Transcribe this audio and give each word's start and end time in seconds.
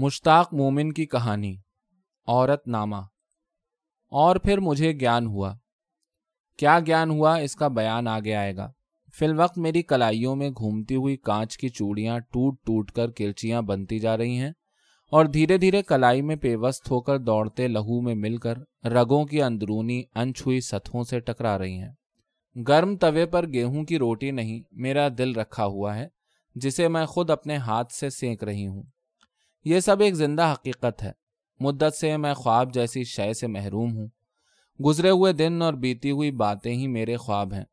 مشتاق 0.00 0.54
مومن 0.54 0.92
کی 0.92 1.06
کہانی، 1.06 1.56
عورت 2.26 2.68
نامہ۔ 2.68 2.96
اور 4.08 4.36
پھر 4.36 4.58
مجھے 4.58 4.92
گیان 4.92 5.26
ہوا۔ 5.26 5.56
کیا 6.58 6.78
گیان 6.86 7.10
ہوا؟ 7.10 7.36
اس 7.36 7.56
کا 7.56 7.68
بیان 7.68 8.08
آگے 8.08 8.34
آئے 8.34 8.56
گا۔ 8.56 8.72
فی 9.18 9.26
الوقت 9.26 9.58
میری 9.58 9.82
کلائیوں 9.82 10.36
میں 10.36 10.50
گھومتی 10.50 10.94
ہوئی 10.94 11.16
کانچ 11.16 11.58
کی 11.58 11.68
چوڑیاں 11.68 12.18
ٹوٹ 12.18 12.54
ٹوٹ 12.64 12.90
کر 12.90 13.10
کرچیاں 13.10 13.62
بنتی 13.62 13.98
جا 13.98 14.16
رہی 14.16 14.36
ہیں 14.36 14.52
اور 15.10 15.24
دھیرے 15.24 15.58
دھیرے 15.58 15.82
کلائی 15.82 16.22
میں 16.22 16.36
پیوست 16.36 16.90
ہو 16.90 17.00
کر 17.00 17.18
دوڑتے 17.18 17.68
لہو 17.68 18.00
میں 18.00 18.14
مل 18.14 18.36
کر 18.36 18.86
رگوں 18.86 19.24
کی 19.24 19.42
اندرونی 19.42 20.02
انچھوئی 20.14 20.60
سطحوں 20.60 21.04
سے 21.04 21.20
ٹکرا 21.20 21.58
رہی 21.58 21.78
ہیں۔ 21.78 21.92
گرم 22.68 22.96
توے 22.96 23.26
پر 23.26 23.46
گیہوں 23.46 23.84
کی 23.84 23.98
روٹی 23.98 24.30
نہیں، 24.30 24.60
میرا 24.70 25.08
دل 25.18 25.32
رکھا 25.32 25.66
ہوا 25.66 25.96
ہے، 25.96 26.08
جسے 26.54 26.88
میں 26.88 27.06
خود 27.06 27.30
اپنے 27.30 27.56
ہاتھ 27.56 27.92
سے 27.92 28.10
سینک 28.10 28.44
رہی 28.44 28.66
ہوں۔ 28.66 28.82
یہ 29.64 29.80
سب 29.80 30.00
ایک 30.00 30.14
زندہ 30.14 30.52
حقیقت 30.52 31.02
ہے۔ 31.02 31.12
مدت 31.60 31.96
سے 32.00 32.16
میں 32.16 32.34
خواب 32.34 32.74
جیسی 32.74 33.04
شے 33.04 33.32
سے 33.32 33.46
محروم 33.46 33.96
ہوں۔ 33.96 34.08
گزرے 34.84 35.10
ہوئے 35.10 35.32
دن 35.32 35.62
اور 35.62 35.74
بیتی 35.74 36.10
ہوئی 36.10 36.30
باتیں 36.30 36.74
ہی 36.74 36.86
میرے 36.86 37.16
خواب 37.16 37.54
ہیں۔ 37.54 37.64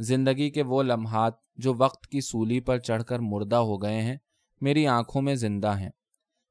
زندگی 0.00 0.50
کے 0.50 0.62
وہ 0.62 0.82
لمحات 0.82 1.34
جو 1.56 1.74
وقت 1.78 2.06
کی 2.06 2.20
سولی 2.20 2.60
پر 2.60 2.78
چڑھ 2.78 3.04
کر 3.04 3.18
مردہ 3.18 3.56
ہو 3.56 3.82
گئے 3.82 4.02
ہیں، 4.02 4.16
میری 4.60 4.86
آنکھوں 4.86 5.22
میں 5.22 5.34
زندہ 5.34 5.78
ہیں۔ 5.78 5.90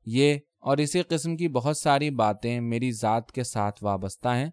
یہ 0.06 0.36
اور 0.60 0.78
اسی 0.78 1.02
قسم 1.02 1.38
کی 1.38 1.48
بہت 1.48 1.78
ساری 1.78 2.10
باتیں 2.10 2.62
میری 2.62 2.92
ذات 2.92 3.32
کے 3.32 3.44
ساتھ 3.44 3.84
وابستہ 3.84 4.28
ہیں 4.28 4.50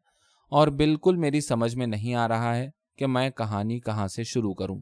اور 0.50 0.68
بالکل 0.68 1.16
میری 1.16 1.40
سمجھ 1.40 1.76
میں 1.76 1.86
نہیں 1.86 2.14
آ 2.14 2.28
رہا 2.28 2.56
ہے 2.56 2.70
کہ 2.98 3.06
میں 3.06 3.30
کہانی 3.30 3.80
کہاں 3.80 4.08
سے 4.08 4.24
شروع 4.24 4.54
کروں۔ 4.54 4.80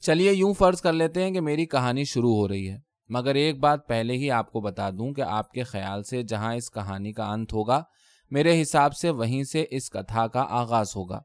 چلیے 0.00 0.32
یوں 0.32 0.54
فرض 0.54 0.80
کر 0.80 0.92
لیتے 0.92 1.22
ہیں 1.22 1.30
کہ 1.30 1.40
میری 1.40 1.66
کہانی 1.66 2.04
شروع 2.04 2.34
ہو 2.34 2.48
رہی 2.48 2.70
ہے۔ 2.70 2.85
مگر 3.08 3.34
ایک 3.34 3.58
بات 3.58 3.88
پہلے 3.88 4.12
ہی 4.12 4.30
آپ 4.30 4.52
کو 4.52 4.60
بتا 4.60 4.90
دوں 4.90 5.12
کہ 5.12 5.20
آپ 5.20 5.52
کے 5.52 5.62
خیال 5.62 6.02
سے 6.02 6.22
جہاں 6.22 6.54
اس 6.54 6.70
کہانی 6.70 7.12
کا 7.12 7.32
انت 7.32 7.52
ہوگا، 7.52 7.82
میرے 8.30 8.62
حساب 8.62 8.94
سے 8.94 9.10
وہیں 9.10 9.44
سے 9.44 9.64
اس 9.70 9.90
کتھا 9.90 10.26
کا 10.26 10.46
آغاز 10.48 10.88
ہوگا۔ 10.96 11.20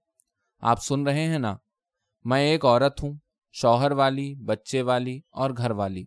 آپ 0.59 0.83
سن 0.83 1.03
رہے 1.03 1.25
ہیں 1.25 1.39
نا؟ 1.39 1.57
میں 2.23 2.41
ایک 2.41 2.65
عورت 2.65 3.03
ہوں، 3.03 3.13
شوہر 3.51 3.91
والی، 3.91 4.35
بچے 4.35 4.81
والی 4.81 5.19
اور 5.31 5.51
گھر 5.57 5.71
والی۔ 5.71 6.05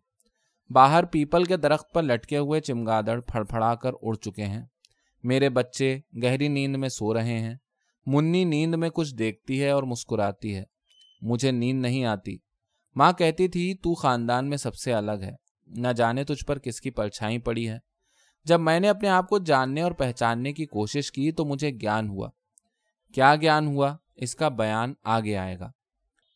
باہر 0.70 1.05
پیپل 1.05 1.45
کے 1.45 1.56
درخت 1.56 1.92
پر 1.92 2.02
لٹکے 2.02 2.39
ہوئے 2.39 2.61
چمگادڑ 2.61 3.20
پھڑ 3.20 3.45
پھڑا 3.45 3.75
کر 3.75 3.91
اڑ 4.02 4.14
چکے 4.14 4.45
ہیں۔ 4.45 4.67
میرے 5.22 5.48
بچے 5.48 5.98
گہری 6.22 6.48
نیند 6.48 6.77
میں 6.77 6.89
سو 6.89 7.14
رہے 7.14 7.39
ہیں۔ 7.39 7.55
منی 8.06 8.45
نیند 8.45 8.75
میں 8.75 8.91
کچھ 8.91 9.14
دیکھتی 9.14 9.62
ہے 9.62 9.70
اور 9.70 9.83
مسکراتی 9.83 10.56
ہے۔ 10.56 10.64
مجھے 11.22 11.50
نیند 11.50 11.83
نہیں 11.83 12.05
آتی۔ 12.05 12.36
ماں 12.97 13.12
کہتی 13.12 13.48
تھی، 13.48 13.75
تو 13.75 13.95
خاندان 13.95 14.48
میں 14.48 14.56
سب 14.56 14.75
سے 14.75 14.92
الگ 14.92 15.22
ہے۔ 15.22 15.44
نہ 15.75 15.89
جانے 15.89 16.25
تجھ 16.25 16.47
پر 16.47 16.58
کس 16.58 16.80
کی 16.80 16.91
پرچھائی 16.91 17.39
پڑی 17.39 17.69
ہے۔ 17.69 17.78
جب 18.44 18.61
میں 18.61 18.80
نے 18.80 18.89
اپنے 18.89 19.08
آپ 19.08 19.28
کو 19.28 19.39
جاننے 19.39 19.83
اور 19.83 19.92
پہچاننے 19.92 20.53
کی 20.53 20.67
کوشش 20.67 21.12
کی 21.12 21.33
تو 21.33 21.44
مجھے 21.44 21.70
گیان 21.70 22.08
ہوا۔ 22.08 22.30
کیا 23.14 23.36
گیان 23.36 23.67
ہوا؟ 23.67 23.97
اس 24.17 24.34
کا 24.34 24.48
بیان 24.48 24.95
آگے 25.05 25.36
آئے 25.36 25.58
گا۔ 25.58 25.70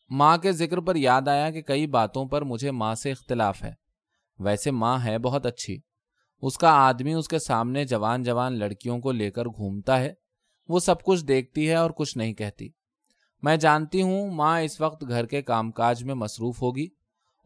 ماں 0.09 0.37
کے 0.37 0.51
ذکر 0.51 0.79
پر 0.79 0.95
یاد 0.95 1.27
آیا 1.27 1.51
کہ 1.51 1.61
کئی 1.61 1.87
باتوں 1.87 2.25
پر 2.25 2.41
مجھے 2.41 2.71
ماں 2.71 2.95
سے 2.95 3.11
اختلاف 3.11 3.63
ہے۔ 3.63 3.73
ویسے 4.39 4.71
ماں 4.71 4.99
ہے 5.05 5.17
بہت 5.17 5.45
اچھی۔ 5.45 5.79
اس 6.41 6.57
کا 6.57 6.69
آدمی 6.69 7.13
اس 7.13 7.27
کے 7.27 7.39
سامنے 7.39 7.85
جوان 7.85 8.23
جوان 8.23 8.59
لڑکیوں 8.59 8.99
کو 8.99 9.11
لے 9.11 9.31
کر 9.31 9.45
گھومتا 9.45 9.99
ہے۔ 9.99 10.13
وہ 10.67 10.79
سب 10.79 11.03
کچھ 11.03 11.25
دیکھتی 11.25 11.69
ہے 11.69 11.75
اور 11.75 11.91
کچھ 11.91 12.17
نہیں 12.17 12.33
کہتی۔ 12.33 12.69
میں 13.41 13.57
جانتی 13.57 14.01
ہوں 14.01 14.31
ماں 14.31 14.61
اس 14.61 14.81
وقت 14.81 15.05
گھر 15.07 15.25
کے 15.25 15.41
کام 15.41 15.71
کاج 15.71 16.03
میں 16.03 16.15
مصروف 16.15 16.61
ہوگی۔ 16.61 16.87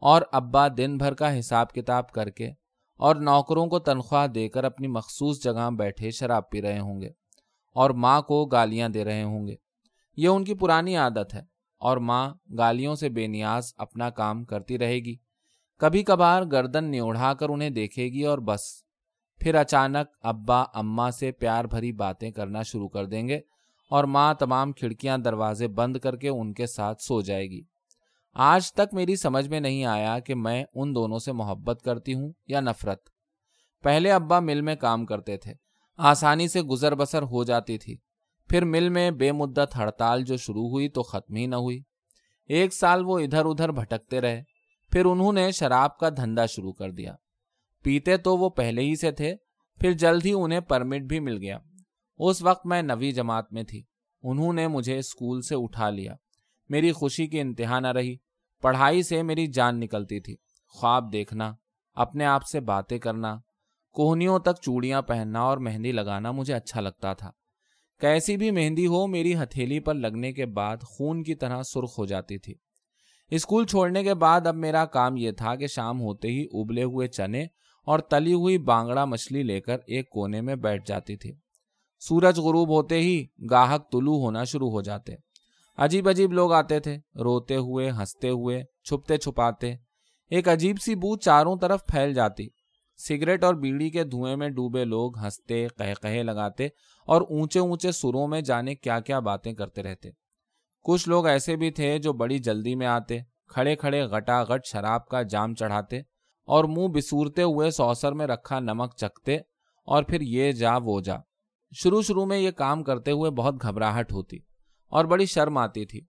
اور 0.00 0.22
ابا 0.32 0.68
دن 0.76 0.96
بھر 0.96 1.14
کا 1.14 1.38
حساب 1.38 1.72
کتاب 1.72 2.10
کر 2.10 2.30
کے 2.30 2.50
اور 2.96 3.16
نوکروں 3.16 3.66
کو 3.66 3.78
تنخواہ 3.78 4.26
دے 4.26 4.48
کر 4.48 4.64
اپنی 4.64 4.88
مخصوص 4.88 5.42
جگہ 5.42 5.70
بیٹھے 5.70 6.10
شراب 6.10 6.50
پی 6.50 6.62
رہے 6.62 6.78
ہوں 6.78 7.00
گے 7.00 7.08
اور 7.72 7.90
ماں 7.90 8.22
کو 8.22 8.46
گالیاں 8.46 8.88
دے 8.88 9.04
رہے 9.04 9.22
ہوں 9.22 9.48
گے۔ 9.48 9.54
یہ 10.16 10.28
ان 10.28 10.44
کی 10.44 10.54
پرانی 10.54 10.96
عادت 10.96 11.34
ہے 11.34 11.42
اور 11.78 11.96
ماں 11.96 12.34
گالیوں 12.58 12.94
سے 12.94 13.08
بے 13.08 13.26
نیاز 13.26 13.72
اپنا 13.76 14.10
کام 14.10 14.44
کرتی 14.44 14.78
رہے 14.78 14.94
گی۔ 14.94 15.16
کبھی 15.78 16.02
کبھار 16.02 16.42
گردن 16.42 16.84
نیوڑھا 16.84 17.34
کر 17.34 17.48
انہیں 17.48 17.70
دیکھے 17.70 18.04
گی 18.04 18.22
اور 18.22 18.38
بس۔ 18.38 18.84
پھر 19.40 19.54
اچانک 19.54 20.06
ابا، 20.22 20.62
اماں 20.62 21.10
سے 21.10 21.32
پیار 21.32 21.64
بھری 21.64 21.92
باتیں 21.92 22.30
کرنا 22.30 22.62
شروع 22.62 22.88
کر 22.88 23.06
دیں 23.06 23.28
گے 23.28 23.40
اور 23.90 24.04
ماں 24.04 24.34
تمام 24.34 24.72
کھڑکیاں 24.72 25.18
دروازے 25.18 25.68
بند 25.68 25.96
کر 25.96 26.16
کے 26.16 26.28
ان 26.28 26.52
کے 26.52 26.66
ساتھ 26.66 27.02
سو 27.02 27.20
جائے 27.20 27.50
گی۔ 27.50 27.62
آج 28.34 28.72
تک 28.72 28.94
میری 28.94 29.16
سمجھ 29.16 29.48
میں 29.48 29.60
نہیں 29.60 29.84
آیا 29.84 30.18
کہ 30.18 30.34
میں 30.34 30.64
ان 30.74 30.94
دونوں 30.94 31.18
سے 31.18 31.32
محبت 31.32 31.82
کرتی 31.84 32.14
ہوں 32.14 32.32
یا 32.46 32.60
نفرت۔ 32.60 32.98
پہلے 33.82 34.12
ابا 34.12 34.40
مل 34.40 34.60
میں 34.60 34.76
کام 34.76 35.06
کرتے 35.06 35.36
تھے۔ 35.36 35.54
آسانی 35.96 36.48
سے 36.48 36.62
گزر 36.62 36.94
بسر 36.94 37.22
ہو 37.22 37.44
جاتی 37.44 37.78
تھی۔ 37.78 37.96
پھر 38.48 38.64
مل 38.64 38.88
میں 38.88 39.10
بے 39.10 39.32
مدت 39.32 39.76
ہڑتال 39.76 40.24
جو 40.24 40.36
شروع 40.36 40.68
ہوئی 40.68 40.88
تو 40.88 41.02
ختم 41.02 41.36
ہی 41.36 41.46
نہ 41.46 41.56
ہوئی۔ 41.56 41.82
ایک 42.46 42.74
سال 42.74 43.04
وہ 43.04 43.18
ادھر 43.18 43.44
ادھر 43.44 43.72
بھٹکتے 43.72 44.20
رہے۔ 44.20 44.42
پھر 44.92 45.04
انہوں 45.04 45.32
نے 45.32 45.50
شراب 45.50 45.98
کا 45.98 46.08
دھندا 46.08 46.46
شروع 46.46 46.72
کر 46.72 46.90
دیا۔ 46.90 47.14
پیتے 47.82 48.16
تو 48.16 48.36
وہ 48.36 48.50
پہلے 48.50 48.82
ہی 48.82 48.96
سے 48.96 49.10
تھے۔ 49.10 49.34
پھر 49.80 49.92
جلد 49.92 50.26
ہی 50.26 50.32
انہیں 50.32 50.60
پرمٹ 50.60 51.02
بھی 51.02 51.20
مل 51.20 51.38
گیا۔ 51.38 51.58
اس 52.18 52.42
وقت 52.42 52.66
میں 52.66 52.82
نوی 52.82 53.12
جماعت 53.12 53.52
میں 53.52 53.62
تھی۔ 53.62 53.82
انہوں 54.22 54.52
نے 54.52 54.68
مجھے 54.68 54.98
اسکول 54.98 55.42
سے 55.42 55.54
اٹھا 55.54 55.90
لیا۔ 55.90 56.14
میری 56.68 56.92
خوشی 56.92 57.26
کی 57.26 57.40
انتہا 57.40 57.80
نہ 57.80 57.86
رہی۔ 57.86 58.16
پڑھائی 58.64 59.02
سے 59.02 59.22
میری 59.22 59.46
جان 59.46 59.80
نکلتی 59.80 60.20
تھی۔ 60.20 60.36
خواب 60.68 61.12
دیکھنا، 61.12 61.54
اپنے 61.94 62.24
آپ 62.24 62.42
سے 62.44 62.60
باتیں 62.60 62.98
کرنا، 62.98 63.36
کوہنیوں 63.92 64.38
تک 64.38 64.62
چوڑیاں 64.62 65.02
پہننا 65.02 65.40
اور 65.40 65.58
مہندی 65.58 65.92
لگانا 65.92 66.30
مجھے 66.30 66.54
اچھا 66.54 66.80
لگتا 66.80 67.14
تھا۔ 67.14 67.30
کیسی 68.00 68.36
بھی 68.36 68.50
مہندی 68.50 68.86
ہو، 68.86 69.06
میری 69.06 69.34
ہتھیلی 69.34 69.80
پر 69.80 69.94
لگنے 69.94 70.32
کے 70.32 70.46
بعد 70.46 70.76
خون 70.82 71.22
کی 71.22 71.34
طرح 71.34 71.62
سرخ 71.62 71.98
ہو 71.98 72.06
جاتی 72.06 72.38
تھی۔ 72.38 72.54
اسکول 73.30 73.66
چھوڑنے 73.66 74.02
کے 74.02 74.14
بعد 74.14 74.46
اب 74.46 74.54
میرا 74.54 74.84
کام 74.84 75.16
یہ 75.16 75.30
تھا 75.30 75.54
کہ 75.54 75.66
شام 75.66 76.00
ہوتے 76.00 76.28
ہی 76.28 76.46
ابلے 76.52 76.82
ہوئے 76.82 77.08
چنے 77.08 77.42
اور 77.84 77.98
تلی 77.98 78.32
ہوئی 78.32 78.58
بانگڑا 78.58 79.04
مچھلی 79.04 79.42
لے 79.42 79.60
کر 79.60 79.76
ایک 79.86 80.10
کونے 80.10 80.40
میں 80.40 80.56
بیٹھ 80.56 80.86
جاتی 80.86 81.16
تھی۔ 81.16 81.32
سورج 82.00 82.38
غروب 82.38 82.68
ہوتے 82.68 83.00
ہی 83.00 83.26
گاہک 83.50 83.92
طلوع 83.92 84.18
ہونا 84.18 84.44
شروع 84.44 84.70
ہو 84.70 84.82
جاتے۔ 84.82 85.12
عجیب 85.76 86.08
عجیب 86.08 86.32
لوگ 86.32 86.52
آتے 86.52 86.80
تھے، 86.80 86.98
روتے 87.14 87.56
ہوئے، 87.56 87.90
ہنستے 87.90 88.28
ہوئے، 88.28 88.64
چھپتے 88.84 89.16
چھپاتے۔ 89.16 89.74
ایک 90.30 90.48
عجیب 90.48 90.76
سی 90.80 90.94
بو 90.94 91.16
چاروں 91.16 91.56
طرف 91.56 91.86
پھیل 91.86 92.14
جاتی۔ 92.14 92.48
سگریٹ 93.08 93.44
اور 93.44 93.54
بیڑی 93.54 93.90
کے 93.90 94.04
دھوئیں 94.04 94.36
میں 94.36 94.48
ڈوبے 94.48 94.84
لوگ 94.84 95.18
ہنستے 95.18 95.66
کہے 96.02 96.22
لگاتے 96.22 96.68
اور 97.06 97.22
اونچے 97.22 97.60
اونچے 97.60 97.92
سروں 97.92 98.28
میں 98.28 98.40
جانے 98.40 98.74
کیا 98.74 99.00
کیا 99.00 99.18
باتیں 99.18 99.52
کرتے 99.52 99.82
رہتے۔ 99.82 100.10
کچھ 100.82 101.08
لوگ 101.08 101.26
ایسے 101.26 101.56
بھی 101.56 101.70
تھے 101.70 101.98
جو 101.98 102.12
بڑی 102.12 102.38
جلدی 102.38 102.74
میں 102.74 102.86
آتے 102.86 103.18
کھڑے 103.48 103.76
کھڑے 103.76 104.06
گٹا 104.06 104.44
گٹ 104.44 104.60
شراب 104.64 105.08
کا 105.08 105.22
جام 105.22 105.54
چڑھاتے 105.54 105.98
اور 106.46 106.64
منہ 106.64 106.88
بسورتے 106.88 107.42
ہوئے 107.42 107.70
سوسر 107.70 108.12
میں 108.12 108.26
رکھا 108.26 108.60
نمک 108.60 108.96
چکتے 108.96 109.36
اور 109.84 110.02
پھر 110.02 110.20
یہ 110.20 110.52
جا، 110.52 110.76
وہ 110.76 111.00
جا۔ 111.00 111.16
شروع 111.76 112.02
شروع 112.02 112.26
میں 112.26 112.38
یہ 112.38 112.50
کام 112.50 112.82
کرتے 112.82 113.10
ہوئے 113.10 113.30
بہت 113.30 113.62
گھبراہٹ 113.62 114.12
ہوتی۔ 114.12 114.38
اور 114.94 115.04
بڑی 115.04 115.26
شرم 115.26 115.58
آتی 115.58 115.84
تھی۔ 115.84 116.00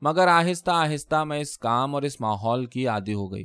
مگر 0.00 0.28
آہستہ 0.28 0.70
آہستہ 0.70 1.24
میں 1.24 1.40
اس 1.40 1.58
کام 1.58 1.94
اور 1.94 2.02
اس 2.02 2.20
ماحول 2.20 2.66
کی 2.66 2.88
عادی 2.88 3.14
ہو 3.14 3.32
گئی۔ 3.32 3.44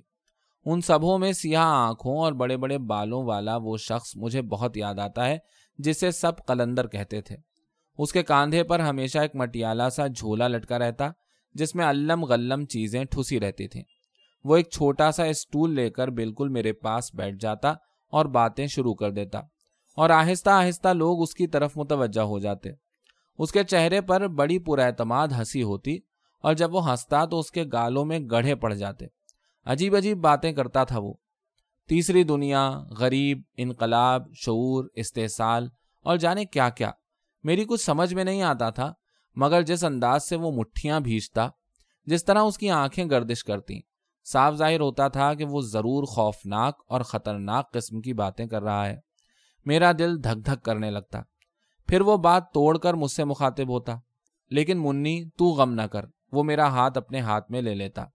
ان 0.65 0.81
سبوں 0.81 1.19
میں 1.19 1.31
سیاہ 1.31 1.65
آنکھوں 1.65 2.17
اور 2.17 2.33
بڑے 2.33 2.57
بڑے 2.57 2.77
بالوں 2.77 3.23
والا 3.23 3.57
وہ 3.57 3.77
شخص 3.77 4.11
مجھے 4.15 4.41
بہت 4.41 4.77
یاد 4.77 4.95
آتا 4.95 5.27
ہے، 5.27 5.37
جسے 5.77 6.11
سب 6.11 6.31
قلندر 6.47 6.87
کہتے 6.87 7.21
تھے۔ 7.21 7.37
اس 7.97 8.11
کے 8.11 8.23
کاندھے 8.23 8.63
پر 8.63 8.79
ہمیشہ 8.79 9.19
ایک 9.19 9.35
مٹیالہ 9.35 9.89
سا 9.95 10.07
جھولا 10.07 10.47
لٹکا 10.47 10.79
رہتا، 10.79 11.09
جس 11.53 11.75
میں 11.75 11.85
علم 11.85 12.25
غلم 12.25 12.65
چیزیں 12.65 13.03
ٹھوسی 13.05 13.39
رہتی 13.39 13.67
تھیں۔ 13.67 13.83
وہ 14.43 14.57
ایک 14.57 14.69
چھوٹا 14.69 15.11
سا 15.11 15.23
اسٹول 15.23 15.75
لے 15.75 15.89
کر 15.89 16.07
بالکل 16.07 16.49
میرے 16.49 16.73
پاس 16.73 17.15
بیٹھ 17.15 17.37
جاتا 17.39 17.69
اور 18.11 18.25
باتیں 18.25 18.67
شروع 18.67 18.93
کر 18.93 19.11
دیتا۔ 19.11 19.39
اور 19.95 20.09
آہستہ 20.09 20.49
آہستہ 20.49 20.87
لوگ 20.87 21.21
اس 21.21 21.33
کی 21.33 21.47
طرف 21.47 21.77
متوجہ 21.77 22.21
ہو 22.21 22.39
جاتے۔ 22.39 22.88
اس 23.39 23.51
کے 23.51 23.63
چہرے 23.63 24.01
پر 24.01 24.27
بڑی 24.27 24.59
اعتماد 24.67 25.27
ہنسی 25.27 25.63
ہوتی 25.63 25.97
اور 26.43 26.53
جب 26.53 26.75
وہ 26.75 26.89
ہنستا 26.89 27.25
تو 27.25 27.39
اس 27.39 27.51
کے 27.51 27.63
گالوں 27.73 28.05
میں 28.05 28.19
گڑھے 28.31 28.55
پڑ 28.55 28.73
جاتے۔ 28.73 29.05
عجیب 29.65 29.95
عجیب 29.95 30.17
باتیں 30.17 30.51
کرتا 30.51 30.83
تھا 30.83 30.99
وہ۔ 30.99 31.13
تیسری 31.87 32.23
دنیا، 32.23 32.71
غریب، 32.97 33.41
انقلاب، 33.57 34.33
شعور، 34.33 34.85
استحصال 34.93 35.67
اور 36.01 36.17
جانے 36.17 36.45
کیا 36.45 36.69
کیا۔ 36.69 36.91
میری 37.43 37.65
کچھ 37.65 37.81
سمجھ 37.81 38.13
میں 38.13 38.23
نہیں 38.23 38.41
آتا 38.41 38.69
تھا، 38.69 38.93
مگر 39.35 39.61
جس 39.61 39.83
انداز 39.83 40.29
سے 40.29 40.35
وہ 40.35 40.51
مٹھیاں 40.51 40.99
بھیجتا، 40.99 41.49
جس 42.05 42.25
طرح 42.25 42.39
اس 42.39 42.57
کی 42.57 42.69
آنکھیں 42.69 43.05
گردش 43.09 43.43
کرتی، 43.43 43.79
صاف 44.25 44.53
ظاہر 44.53 44.79
ہوتا 44.79 45.07
تھا 45.07 45.33
کہ 45.33 45.45
وہ 45.45 45.61
ضرور 45.61 46.03
خوفناک 46.03 46.81
اور 46.87 47.01
خطرناک 47.01 47.73
قسم 47.73 48.01
کی 48.01 48.13
باتیں 48.13 48.45
کر 48.45 48.63
رہا 48.63 48.87
ہے۔ 48.87 48.97
میرا 49.65 49.91
دل 49.99 50.23
دھک 50.23 50.45
دھک 50.45 50.65
کرنے 50.65 50.91
لگتا۔ 50.91 51.19
پھر 51.89 52.01
وہ 52.01 52.17
بات 52.17 52.51
توڑ 52.51 52.77
کر 52.77 52.93
مجھ 52.93 53.11
سے 53.11 53.23
مخاطب 53.23 53.69
ہوتا۔ 53.69 53.95
لیکن 54.49 54.79
منی، 54.81 55.29
تو 55.29 55.45
غم 55.45 55.73
نہ 55.73 55.81
کر، 55.81 56.05
وہ 56.31 56.43
میرا 56.43 56.67
ہاتھ 56.67 56.97
اپنے 56.97 57.19
ہاتھ 57.19 57.51
میں 57.51 57.61
لے 57.61 57.75
لیتا۔ 57.75 58.05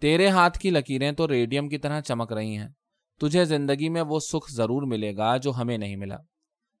تیرے 0.00 0.28
ہاتھ 0.28 0.58
کی 0.58 0.70
لکیریں 0.70 1.12
تو 1.12 1.28
ریڈیم 1.28 1.68
کی 1.68 1.78
طرح 1.78 2.00
چمک 2.00 2.32
رہی 2.32 2.56
ہیں۔ 2.56 2.68
تجھے 3.20 3.44
زندگی 3.44 3.88
میں 3.88 4.02
وہ 4.02 4.20
سکھ 4.20 4.52
ضرور 4.52 4.82
ملے 4.82 5.16
گا 5.16 5.36
جو 5.36 5.50
ہمیں 5.50 5.78
نہیں 5.78 5.96
ملا۔ 5.96 6.16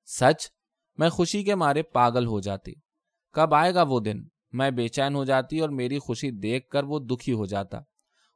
سچ؟ 0.06 0.46
میں 0.98 1.08
خوشی 1.08 1.44
کے 1.44 1.54
مارے 1.54 1.82
پاگل 1.82 2.26
ہو 2.26 2.40
جاتی۔ 2.40 2.72
کب 3.32 3.54
آئے 3.54 3.74
گا 3.74 3.82
وہ 3.82 4.00
دن؟ 4.00 4.24
میں 4.52 4.70
بے 4.70 4.88
چین 4.88 5.14
ہو 5.14 5.24
جاتی 5.24 5.60
اور 5.60 5.68
میری 5.68 5.98
خوشی 5.98 6.30
دیکھ 6.30 6.68
کر 6.68 6.84
وہ 6.84 6.98
دکھی 6.98 7.32
ہو 7.32 7.46
جاتا۔ 7.46 7.78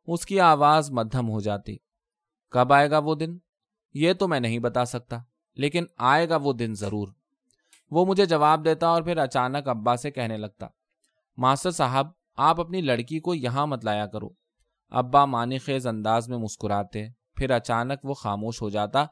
اس 0.06 0.26
کی 0.26 0.40
آواز 0.40 0.90
مدھم 0.90 1.28
ہو 1.28 1.40
جاتی۔ 1.40 1.76
کب 2.50 2.72
آئے 2.72 2.90
گا 2.90 2.98
وہ 2.98 3.14
دن؟ 3.14 3.38
یہ 3.94 4.12
تو 4.12 4.28
میں 4.28 4.40
نہیں 4.40 4.58
بتا 4.58 4.84
سکتا، 4.84 5.18
لیکن 5.54 5.84
آئے 5.98 6.28
گا 6.28 6.36
وہ 6.36 6.52
دن 6.52 6.74
ضرور۔ 6.74 7.08
وہ 7.90 8.04
مجھے 8.04 8.26
جواب 8.26 8.64
دیتا 8.64 8.88
اور 8.88 9.02
پھر 9.02 9.16
اچانک 9.16 9.68
ابا 9.68 9.96
سے 9.96 10.10
کہنے 10.10 10.36
لگتا، 10.36 10.66
ماسٹر 11.36 11.70
صاحب، 11.70 12.06
آپ 12.36 12.60
اپنی 12.60 12.80
لڑکی 12.80 13.20
کو 13.20 13.34
یہاں 13.34 13.66
مت 13.66 13.84
لایا 13.84 14.06
کرو۔ 14.06 14.28
ابا 14.90 15.24
مانی 15.24 15.58
خیز 15.58 15.86
انداز 15.86 16.28
میں 16.28 16.38
مسکراتے، 16.38 17.06
پھر 17.36 17.50
اچانک 17.50 18.04
وہ 18.04 18.14
خاموش 18.14 18.62
ہو 18.62 18.70
جاتا 18.70 19.02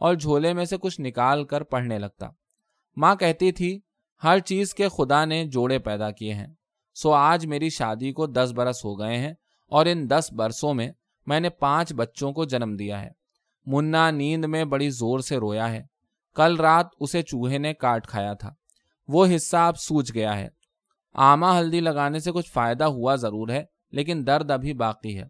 اور 0.00 0.14
جھولے 0.14 0.52
میں 0.52 0.64
سے 0.64 0.76
کچھ 0.76 1.00
نکال 1.00 1.44
کر 1.44 1.62
پڑھنے 1.62 1.98
لگتا۔ 1.98 2.26
ماں 2.96 3.14
کہتی 3.16 3.52
تھی، 3.52 3.80
ہر 4.24 4.38
چیز 4.38 4.74
کے 4.74 4.88
خدا 4.88 5.24
نے 5.24 5.44
جوڑے 5.44 5.78
پیدا 5.78 6.10
کیے 6.10 6.34
ہیں، 6.34 6.46
سو 6.94 7.12
آج 7.12 7.46
میری 7.46 7.68
شادی 7.70 8.12
کو 8.12 8.26
دس 8.26 8.52
برس 8.56 8.84
ہو 8.84 8.98
گئے 8.98 9.16
ہیں 9.16 9.34
اور 9.68 9.86
ان 9.86 10.10
دس 10.10 10.28
برسوں 10.32 10.74
میں 10.74 10.92
میں 11.26 11.40
نے 11.40 11.50
پانچ 11.50 11.92
بچوں 11.92 12.32
کو 12.32 12.44
جنم 12.44 12.76
دیا 12.76 13.00
ہے۔ 13.02 13.10
منا 13.66 14.10
نیند 14.10 14.44
میں 14.44 14.64
بڑی 14.64 14.90
زور 14.90 15.18
سے 15.18 15.36
رویا 15.36 15.70
ہے۔ 15.72 15.82
کل 16.38 16.56
رات 16.56 16.86
اسے 17.00 17.22
چوہے 17.22 17.58
نے 17.58 17.74
کاٹ 17.74 18.06
کھایا 18.06 18.34
تھا۔ 18.34 18.54
وہ 19.08 19.26
حصہ 19.36 19.56
اب 19.56 19.76
سوچ 19.76 20.14
گیا 20.14 20.38
ہے۔ 20.38 20.48
آما 21.14 21.58
ہلدی 21.58 21.80
لگانے 21.80 22.18
سے 22.18 22.32
کچھ 22.32 22.52
فائدہ 22.52 22.84
ہوا 22.84 23.14
ضرور 23.14 23.48
ہے، 23.48 23.64
لیکن 23.90 24.24
درد 24.26 24.50
ابھی 24.50 24.72
باقی 24.72 25.18
ہے۔ 25.18 25.24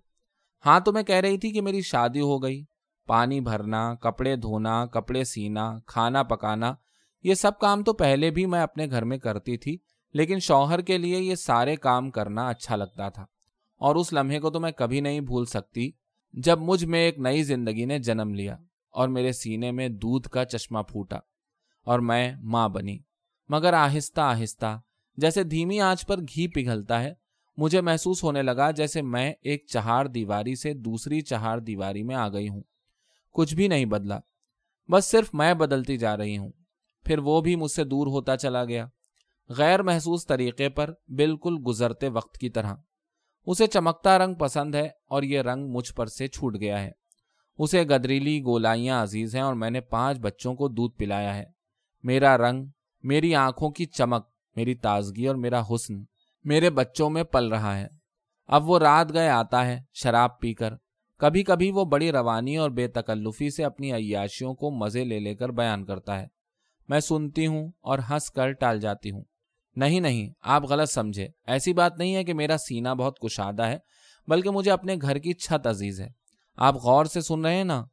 ہاں 0.67 0.81
تو 0.81 0.93
میں 0.93 1.03
کہہ 1.03 1.17
رہی 1.17 1.39
تھی 1.39 1.51
کہ 1.51 1.61
میری 1.61 1.81
شادی 1.81 2.21
ہو 2.21 2.43
گئی۔ 2.43 2.65
پانی 3.07 3.41
بھرنا، 3.41 3.95
کپڑے 3.95 4.37
دھونا، 4.37 4.87
کپڑے 4.87 5.25
سینا، 5.25 5.79
کھانا 5.87 6.23
پکانا، 6.23 6.75
یہ 7.23 7.35
سب 7.35 7.59
کام 7.61 7.83
تو 7.83 7.93
پہلے 7.93 8.31
بھی 8.31 8.47
میں 8.47 8.63
اپنے 8.63 8.87
گھر 8.91 9.05
میں 9.05 9.19
کرتی 9.19 9.57
تھی، 9.57 9.79
لیکن 10.13 10.39
شوہر 10.39 10.81
کے 10.81 10.99
لیے 10.99 11.21
یہ 11.21 11.35
سارے 11.35 11.77
کام 11.77 12.11
کرنا 12.11 12.49
اچھا 12.49 12.77
لگتا 12.77 13.09
تھا۔ 13.09 13.27
اور 13.77 13.97
اس 13.97 14.13
لمحے 14.13 14.41
کو 14.41 14.51
تو 14.51 14.61
میں 14.61 14.73
کبھی 14.73 15.01
نہیں 15.01 15.21
بھول 15.21 15.45
سکتی، 15.45 15.91
جب 16.33 16.59
مجھ 16.59 16.85
میں 16.85 17.01
ایک 17.01 17.19
نئی 17.19 17.43
زندگی 17.43 17.85
نے 17.85 17.99
جنم 17.99 18.35
لیا۔ 18.35 18.57
اور 18.91 19.09
میرے 19.09 19.33
سینے 19.33 19.71
میں 19.71 19.89
دودھ 19.89 20.29
کا 20.29 20.45
چشمہ 20.45 20.79
پھوٹا 20.83 21.17
اور 21.85 21.99
میں 21.99 22.33
ماں 22.43 22.69
بنی۔ 22.69 22.99
مگر 23.49 23.73
آہستہ 23.73 24.21
آہستہ، 24.21 24.81
جیسے 25.17 25.43
دھیمی 25.43 25.81
آنچ 25.81 26.07
پر 26.07 26.19
گھی 26.19 26.49
پگھلتا 26.49 27.03
ہے، 27.03 27.15
مجھے 27.57 27.81
محسوس 27.81 28.25
ہونے 28.25 28.43
لگا 28.43 28.71
جیسے 28.71 29.03
میں 29.03 29.33
ایک 29.43 29.67
چہار 29.67 30.07
دیواری 30.07 30.55
سے 30.55 30.75
دوسری 30.75 31.21
چہار 31.21 31.59
دیواری 31.59 32.03
میں 32.03 32.17
آ 32.17 32.29
گئی 32.29 32.49
ہوں۔ 32.49 32.63
کچھ 33.33 33.55
بھی 33.55 33.69
نہیں 33.69 33.85
بدلا، 33.85 34.21
بس 34.93 35.05
صرف 35.05 35.31
میں 35.33 35.55
بدلتی 35.55 35.97
جا 35.97 36.17
رہی 36.17 36.39
ہوں۔ 36.39 36.53
پھر 37.05 37.19
وہ 37.19 37.41
بھی 37.41 37.57
مجھ 37.57 37.71
سے 37.71 37.85
دور 37.85 38.07
ہوتا 38.07 38.37
چلا 38.37 38.65
گیا، 38.65 38.87
غیر 39.49 39.83
محسوس 39.83 40.27
طریقے 40.27 40.69
پر 40.69 40.93
بالکل 41.09 41.57
گزرتے 41.67 42.09
وقت 42.09 42.39
کی 42.39 42.51
طرح۔ 42.51 42.75
اسے 43.47 43.67
چمکتا 43.67 44.19
رنگ 44.19 44.35
پسند 44.35 44.75
ہے 44.75 44.89
اور 45.07 45.23
یہ 45.23 45.41
رنگ 45.41 45.69
مجھ 45.69 45.95
پر 45.95 46.07
سے 46.07 46.29
چھوٹ 46.29 46.57
گیا 46.61 46.83
ہے۔ 46.83 46.91
اسے 47.59 47.83
گدریلی 47.83 48.43
گولائیاں 48.43 49.03
عزیز 49.03 49.35
ہیں 49.35 49.43
اور 49.43 49.55
میں 49.55 49.71
نے 49.71 49.81
پانچ 49.81 50.19
بچوں 50.19 50.55
کو 50.55 50.69
دودھ 50.69 50.97
پلایا 50.97 51.37
ہے۔ 51.37 51.45
میرا 52.03 52.39
رنگ، 52.39 52.67
میری 53.03 53.35
آنکھوں 53.35 53.71
کی 53.71 53.87
چمک، 53.87 54.27
میری 54.57 54.75
تازگی 54.75 55.27
اور 55.27 55.37
میرا 55.37 55.61
حسن 55.61 55.95
میرے 56.45 56.71
بچوں 56.71 57.11
میں 57.11 57.25
پل 57.25 57.49
رہا 57.49 57.79
ہے۔ 57.79 57.87
اب 58.47 58.69
وہ 58.69 58.79
رات 58.79 59.13
گئے 59.13 59.29
آتا 59.29 59.67
ہے 59.67 59.83
شراب 59.93 60.41
پی 60.41 60.55
کر۔ 60.55 60.75
کبھی 61.19 61.43
کبھی 61.43 61.71
وہ 61.71 61.85
بڑی 61.85 62.13
روانی 62.13 62.57
اور 62.57 62.71
بے 62.71 62.89
تکلفی 62.89 63.51
سے 63.51 63.65
اپنی 63.65 63.93
عیاشیوں 63.93 64.55
کو 64.55 64.71
مزے 64.71 65.05
لے 65.05 65.21
لے 65.21 65.35
کر 65.35 65.49
بیان 65.49 65.85
کرتا 65.85 66.21
ہے۔ 66.21 66.27
میں 66.89 67.01
سنتی 67.01 67.47
ہوں 67.47 67.73
اور 67.81 67.99
ہنس 68.11 68.31
کر 68.31 68.53
ٹال 68.53 68.81
جاتی 68.81 69.11
ہوں۔ 69.11 69.25
نہیں 69.77 70.01
نہیں، 70.01 70.31
آپ 70.41 70.65
غلط 70.65 70.91
سمجھے۔ 70.91 71.29
ایسی 71.47 71.73
بات 71.73 71.99
نہیں 71.99 72.15
ہے 72.15 72.25
کہ 72.25 72.35
میرا 72.35 72.57
سینہ 72.59 72.89
بہت 72.89 73.19
کشادہ 73.19 73.63
ہے، 73.63 73.79
بلکہ 74.27 74.51
مجھے 74.51 74.71
اپنے 74.71 74.97
گھر 75.03 75.19
کی 75.19 75.33
چھت 75.33 75.67
عزیز 75.67 76.01
ہے۔ 76.01 76.09
آپ 76.61 76.75
غور 76.77 77.05
سے 77.05 77.21
سن 77.21 77.45
رہے 77.45 77.57
ہیں 77.57 77.65
نا؟ 77.65 77.85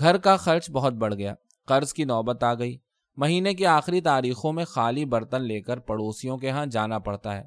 گھر 0.00 0.18
کا 0.18 0.36
خرچ 0.36 0.70
بہت 0.70 0.92
بڑھ 0.92 1.14
گیا۔ 1.14 1.34
قرض 1.66 1.92
کی 1.92 2.04
نوبت 2.04 2.44
آ 2.44 2.54
گئی۔ 2.54 2.78
مہینے 3.16 3.54
کی 3.54 3.66
آخری 3.66 4.00
تاریخوں 4.00 4.52
میں 4.52 4.64
خالی 4.64 5.04
برتن 5.04 5.42
لے 5.42 5.60
کر 5.60 5.78
پڑوسیوں 5.78 6.38
کے 6.38 6.50
ہاں 6.50 6.66
جانا 6.66 6.98
پڑتا 6.98 7.36
ہے۔ 7.36 7.44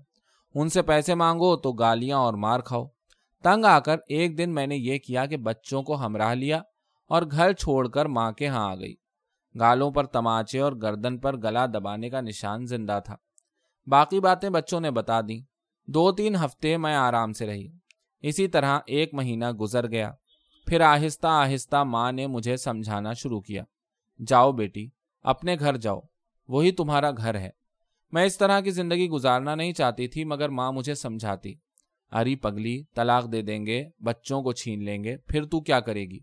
ان 0.56 0.70
سے 0.70 0.82
پیسے 0.82 1.16
مانگو 1.16 1.56
تو 1.56 1.72
گالیاں 1.72 2.18
اور 2.18 2.34
مار 2.34 2.60
کھاؤ۔ 2.60 2.86
تنگ 3.44 3.66
آ 3.66 3.80
کر 3.80 3.98
ایک 4.08 4.38
دن 4.38 4.54
میں 4.54 4.68
نے 4.68 4.76
یہ 4.76 4.98
کیا 4.98 5.26
کہ 5.26 5.38
بچوں 5.38 5.84
کو 5.84 5.96
ہمراہ 6.06 6.34
لیا 6.34 6.62
اور 7.08 7.22
گھر 7.32 7.54
چھوڑ 7.54 7.88
کر 7.88 8.06
ماں 8.06 8.32
کے 8.32 8.48
ہاں 8.48 8.72
آ 8.72 8.76
گئی۔ 8.76 8.96
گالوں 9.60 9.92
پر 9.92 10.06
تماچے 10.06 10.60
اور 10.60 10.74
گردن 10.82 11.18
پر 11.18 11.38
گلا 11.38 11.66
دبانے 11.66 12.10
کا 12.10 12.22
نشان 12.22 12.66
زندہ 12.66 13.00
تھا۔ 13.06 13.16
باقی 13.88 14.20
باتیں 14.20 14.50
بچوں 14.50 14.80
نے 14.80 14.92
بتا 14.92 15.22
دیں۔ 15.22 15.42
دو 15.88 16.12
تین 16.12 16.36
ہفتے 16.36 16.78
میں 16.78 16.96
آرام 16.96 17.34
سے 17.34 17.46
رہی۔ 17.46 17.68
اسی 18.22 18.48
طرح 18.48 18.80
ایک 18.86 19.14
مہینہ 19.14 19.52
گزر 19.52 19.92
گیا۔ 19.92 20.12
پھر 20.72 20.82
آہستہ 20.82 21.28
آہستہ 21.28 21.84
ماں 21.84 22.12
نے 22.12 22.28
مجھے 22.28 22.58
سمجھانا 22.58 23.14
شروع 23.14 23.42
کیا، 23.42 23.64
جاؤ 24.28 24.52
بیٹی، 24.52 24.90
اپنے 25.22 25.56
گھر 25.60 25.78
جاؤ، 25.78 26.00
وہی 26.48 26.72
تمہارا 26.72 27.12
گھر 27.12 27.36
ہے۔ 27.36 27.50
میں 28.12 28.26
اس 28.26 28.38
طرح 28.38 28.60
کی 28.60 28.72
زندگی 28.72 29.10
گزارنا 29.10 29.56
نہیں 29.56 29.74
چاہتی 29.74 30.08
تھی، 30.08 30.24
مگر 30.24 30.50
ماں 30.50 30.72
مجھے 30.72 30.96
سمجھاتی 30.96 31.56
اری 32.12 32.36
پگلی، 32.36 32.84
طلاق 32.96 33.32
دے 33.32 33.42
دیں 33.42 33.66
گے، 33.66 33.90
بچوں 34.00 34.44
کو 34.44 34.52
چھین 34.52 34.84
لیں 34.84 35.04
گے، 35.04 35.18
پھر 35.18 35.46
تو 35.46 35.62
کیا 35.62 35.80
کرے 35.80 36.06
گی؟ 36.06 36.20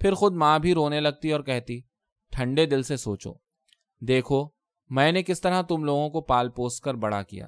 پھر 0.00 0.14
خود 0.14 0.34
ماں 0.34 0.58
بھی 0.58 0.74
رونے 0.74 1.00
لگتی 1.00 1.32
اور 1.32 1.40
کہتی، 1.40 1.80
ٹھنڈے 2.30 2.66
دل 2.66 2.82
سے 2.82 2.96
سوچو۔ 2.96 3.32
دیکھو، 4.00 4.48
میں 4.90 5.12
نے 5.12 5.22
کس 5.22 5.40
طرح 5.40 5.62
تم 5.62 5.84
لوگوں 5.84 6.10
کو 6.10 6.20
پال 6.20 6.48
پوس 6.48 6.80
کر 6.80 6.94
بڑا 6.94 7.22
کیا۔ 7.22 7.46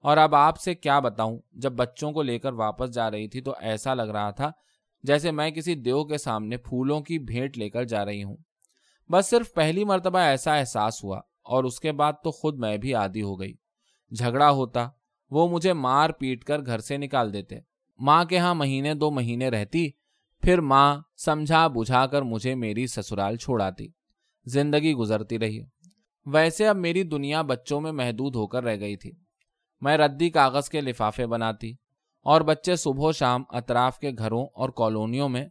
اور 0.00 0.16
اب 0.16 0.34
آپ 0.34 0.60
سے 0.60 0.74
کیا 0.74 1.00
بتاؤں، 1.00 1.38
جب 1.52 1.72
بچوں 1.72 2.12
کو 2.12 2.22
لے 2.22 2.38
کر 2.38 2.52
واپس 2.52 2.90
جا 2.90 3.10
رہی 3.10 3.28
تھی 3.28 3.40
تو 3.40 3.54
ایسا 3.60 3.94
لگ 3.94 4.02
رہا 4.02 4.30
تھا 4.30 4.52
جیسے 5.04 5.30
میں 5.30 5.50
کسی 5.50 5.74
دیو 5.74 6.04
کے 6.04 6.18
سامنے 6.18 6.56
پھولوں 6.56 7.00
کی 7.00 7.18
بھیٹ 7.18 7.58
لے 7.58 7.70
کر 7.70 7.84
جا 7.84 8.04
رہی 8.04 8.24
ہوں۔ 8.24 8.36
بس 9.10 9.26
صرف 9.26 9.54
پہلی 9.54 9.84
مرتبہ 9.84 10.18
ایسا 10.18 10.54
احساس 10.54 11.04
ہوا 11.04 11.20
اور 11.42 11.64
اس 11.64 11.80
کے 11.80 11.92
بعد 11.92 12.12
تو 12.24 12.30
خود 12.30 12.58
میں 12.58 12.76
بھی 12.76 12.94
عادی 12.94 13.22
ہو 13.22 13.40
گئی۔ 13.40 13.54
جھگڑا 14.18 14.50
ہوتا، 14.50 14.88
وہ 15.30 15.48
مجھے 15.48 15.72
مار 15.72 16.10
پیٹ 16.10 16.44
کر 16.44 16.58
گھر 16.66 16.78
سے 16.78 16.96
نکال 16.96 17.32
دیتے۔ 17.32 17.56
ماں 17.98 18.24
کے 18.24 18.38
ہاں 18.38 18.54
مہینے 18.54 18.94
دو 18.94 19.10
مہینے 19.10 19.48
رہتی، 19.48 19.90
پھر 20.42 20.60
ماں 20.60 20.96
سمجھا 21.16 21.66
بجھا 21.66 22.06
کر 22.06 22.22
مجھے 22.22 22.54
میری 22.54 22.86
سسرال 22.86 23.36
چھوڑاتی 23.36 23.86
زندگی 24.46 24.94
گزرتی 24.94 25.38
رہی۔ 25.38 25.60
ویسے 26.26 26.68
اب 26.68 26.76
میری 26.76 27.02
دنیا 27.02 27.42
بچوں 27.42 27.80
میں 27.80 27.92
محدود 27.92 28.36
ہو 28.36 28.46
کر 28.46 28.64
رہ 28.64 28.80
گئی 28.80 28.96
تھی۔ 28.96 29.12
میں 29.80 29.96
ردی 29.96 30.30
کاغذ 30.30 30.68
کے 30.68 30.80
لفافے 30.80 31.26
بناتی 31.26 31.74
اور 32.24 32.40
بچے 32.40 32.76
صبح 32.76 33.08
و 33.08 33.12
شام 33.12 33.42
اطراف 33.48 33.98
کے 33.98 34.10
گھروں 34.18 34.46
اور 34.54 34.68
کالونیوں 34.68 35.28
میں 35.28 35.48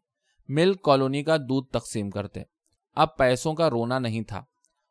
ملک 0.49 0.81
کالونی 0.81 1.23
کا 1.23 1.37
دودھ 1.37 1.69
تقسیم 1.69 2.09
کرتے۔ 2.09 2.41
اب 2.95 3.17
پیسوں 3.17 3.53
کا 3.53 3.69
رونا 3.69 3.99
نہیں 3.99 4.21
تھا۔ 4.21 4.43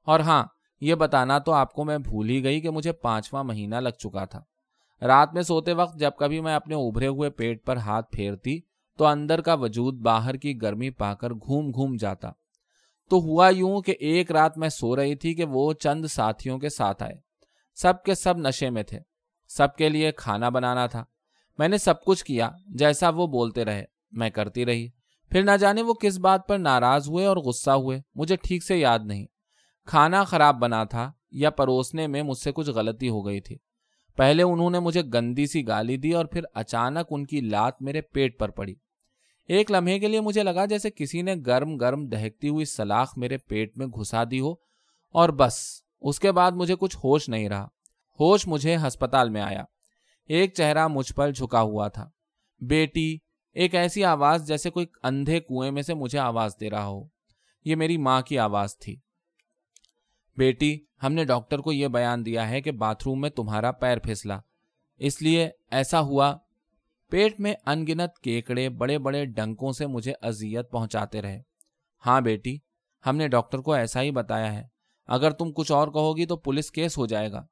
اور 0.04 0.20
ہاں 0.20 0.44
یہ 0.80 0.94
بتانا 0.94 1.38
تو 1.38 1.52
آپ 1.52 1.72
کو 1.72 1.84
میں 1.84 1.98
بھول 1.98 2.28
ہی 2.28 2.44
گئی 2.44 2.60
کہ 2.60 2.70
مجھے 2.70 2.92
پانچواں 2.92 3.44
مہینہ 3.44 3.76
لگ 3.76 3.88
چکا 3.88 4.24
تھا۔ 4.24 4.42
رات 5.06 5.34
میں 5.34 5.42
سوتے 5.42 5.72
وقت 5.72 5.98
جب 5.98 6.10
کبھی 6.18 6.40
میں 6.40 6.54
اپنے 6.54 6.74
ابھرے 6.74 7.06
ہوئے 7.06 7.30
پیٹ 7.30 7.66
پر 7.66 7.76
ہاتھ 7.76 8.10
پھیرتی 8.12 8.60
تو 8.98 9.06
اندر 9.06 9.40
کا 9.40 9.54
وجود 9.54 9.94
باہر 9.94 10.34
کی 10.34 10.62
گرمی 10.62 10.90
پا 10.90 11.14
کر 11.14 11.30
گھوم 11.30 11.70
گھوم 11.70 11.96
جاتا۔ 12.00 12.30
تو 13.10 13.16
ہوا 13.16 13.48
یوں 13.48 13.80
کہ 13.80 13.94
ایک 14.00 14.32
رات 14.32 14.58
میں 14.58 14.68
سو 14.68 14.96
رہی 14.96 15.14
تھی 15.14 15.34
کہ 15.34 15.44
وہ 15.44 15.72
چند 15.72 16.04
ساتھیوں 16.04 16.58
کے 16.58 16.68
ساتھ 16.68 17.02
آئے۔ 17.02 17.14
سب 17.74 18.02
کے 18.02 18.14
سب 18.14 18.38
نشے 18.38 18.70
میں 18.70 18.82
تھے۔ 18.82 19.00
سب 19.48 19.76
کے 19.76 19.88
لیے 19.88 20.12
کھانا 20.12 20.48
بنانا 20.48 20.86
تھا۔ 20.86 21.04
میں 21.58 21.68
نے 21.68 21.78
سب 21.78 22.04
کچھ 22.04 22.24
کیا 22.24 22.50
جیسا 22.66 23.08
وہ 23.08 23.26
بولتے 23.26 23.64
رہے۔ 23.64 23.84
میں 24.10 24.30
کرتی 24.30 24.66
رہی۔ 24.66 24.88
پھر 25.30 25.42
نہ 25.42 25.50
جانے 25.60 25.82
وہ 25.82 25.94
کس 25.94 26.18
بات 26.18 26.48
پر 26.48 26.58
ناراض 26.58 27.08
ہوئے 27.08 27.26
اور 27.26 27.36
غصہ 27.36 27.70
ہوئے۔ 27.70 28.00
مجھے 28.14 28.36
ٹھیک 28.36 28.64
سے 28.64 28.78
یاد 28.78 28.98
نہیں۔ 29.04 29.26
کھانا 29.86 30.24
خراب 30.24 30.56
بنا 30.56 30.84
تھا 30.84 31.12
یا 31.30 31.50
پروسنے 31.50 32.06
میں 32.06 32.22
مجھ 32.22 32.38
سے 32.38 32.52
کچھ 32.52 32.70
غلطی 32.70 33.08
ہو 33.08 33.26
گئی 33.26 33.40
تھی۔ 33.40 33.56
پہلے 34.16 34.42
انہوں 34.42 34.70
نے 34.70 34.78
مجھے 34.78 35.02
گندی 35.14 35.46
سی 35.46 35.68
گالی 35.68 35.96
دی 35.96 36.12
اور 36.12 36.24
پھر 36.24 36.42
اچانک 36.54 37.06
ان 37.10 37.26
کی 37.26 37.40
لات 37.40 37.82
میرے 37.82 38.00
پیٹ 38.00 38.38
پر 38.38 38.48
پڑی۔ 38.48 38.74
ایک 39.48 39.70
لمحے 39.70 39.98
کے 39.98 40.08
لیے 40.08 40.20
مجھے 40.20 40.42
لگا 40.42 40.64
جیسے 40.64 40.90
کسی 40.90 41.22
نے 41.22 41.34
گرم 41.46 41.76
گرم 41.76 42.06
دہکتی 42.06 42.48
ہوئی 42.48 42.64
سلاخ 42.64 43.18
میرے 43.18 43.36
پیٹ 43.36 43.78
میں 43.78 43.86
گھسا 43.86 44.24
دی 44.30 44.40
ہو۔ 44.40 44.52
اور 45.10 45.28
بس، 45.28 45.82
اس 46.00 46.20
کے 46.20 46.32
بعد 46.32 46.52
مجھے 46.52 46.76
کچھ 46.76 46.96
ہوش 46.96 47.28
نہیں 47.28 47.48
رہا۔ 47.48 47.64
ہوش 48.20 48.46
مجھے 48.46 48.76
ہسپتال 48.76 49.30
میں 49.30 49.42
آیا۔ 49.42 49.64
ایک 50.26 50.54
چہرہ 50.54 50.88
مجھ 50.88 51.14
پر 51.14 51.30
جھکا 51.30 51.60
ہوا 51.60 51.88
تھا۔ 51.88 52.10
بیٹی، 52.60 53.18
ایک 53.52 53.74
ایسی 53.74 54.04
آواز 54.04 54.46
جیسے 54.46 54.70
کوئی 54.70 54.86
اندھے 55.02 55.40
کنویں 55.40 55.70
میں 55.70 55.82
سے 55.82 55.94
مجھے 55.94 56.18
آواز 56.18 56.56
دے 56.60 56.70
رہا 56.70 56.86
ہو۔ 56.86 57.04
یہ 57.64 57.76
میری 57.76 57.96
ماں 57.96 58.22
کی 58.22 58.38
آواز 58.38 58.78
تھی۔ 58.78 58.96
بیٹی، 60.36 60.78
ہم 61.02 61.12
نے 61.12 61.24
ڈاکٹر 61.24 61.58
کو 61.58 61.72
یہ 61.72 61.88
بیان 61.88 62.26
دیا 62.26 62.48
ہے 62.48 62.60
کہ 62.60 62.70
باتھ 62.70 63.04
روم 63.06 63.20
میں 63.20 63.30
تمہارا 63.30 63.72
پیر 63.72 63.98
پھسلا۔ 63.98 64.38
اس 64.96 65.22
لیے 65.22 65.50
ایسا 65.70 66.00
ہوا۔ 66.00 66.36
پیٹ 67.10 67.40
میں 67.40 67.54
انگنت 67.66 68.18
کیکڑے 68.18 68.68
بڑے 68.68 68.98
بڑے 68.98 69.24
ڈنکوں 69.24 69.72
سے 69.72 69.86
مجھے 69.86 70.12
اذیت 70.22 70.70
پہنچاتے 70.70 71.22
رہے۔ 71.22 71.42
ہاں 72.06 72.20
بیٹی، 72.20 72.58
ہم 73.06 73.16
نے 73.16 73.28
ڈاکٹر 73.28 73.58
کو 73.58 73.72
ایسا 73.72 74.02
ہی 74.02 74.10
بتایا 74.10 74.52
ہے۔ 74.52 74.66
اگر 75.06 75.30
تم 75.30 75.52
کچھ 75.52 75.72
اور 75.72 75.88
کہو 75.88 76.16
گی 76.16 76.26
تو 76.26 76.36
پولیس 76.36 76.70
کیس 76.70 76.98
ہو 76.98 77.06
جائے 77.06 77.32
گا۔ 77.32 77.46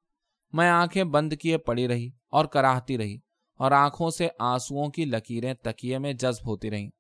میں 0.52 0.69
آنکھیں 0.69 1.04
بند 1.04 1.33
کیے 1.33 1.59
پڑی 1.59 1.88
رہی 1.88 2.11
اور 2.30 2.45
کراہتی 2.45 2.99
رہی 2.99 3.19
اور 3.59 3.73
آنکھوں 3.73 4.11
سے 4.11 4.28
آنسو 4.38 4.90
کی 4.90 5.04
لکیریں 5.04 5.54
تکیے 5.54 5.99
میں 5.99 6.12
جذب 6.12 6.49
ہوتی 6.49 6.71
رہیں۔ 6.71 6.90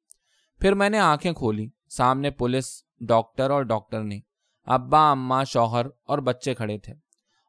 پھر 0.60 0.74
میں 0.74 0.90
نے 0.90 0.98
آنکھیں 0.98 1.32
کھولی۔ 1.32 1.68
سامنے 1.88 2.30
پولیس، 2.30 2.84
ڈاکٹر 3.00 3.50
اور 3.50 3.62
ڈاکٹر 3.62 4.04
نے، 4.04 4.20
ابا 4.64 5.10
اما 5.10 5.44
شوہر 5.44 5.86
اور 6.04 6.18
بچے 6.18 6.54
کھڑے 6.54 6.78
تھے 6.78 6.92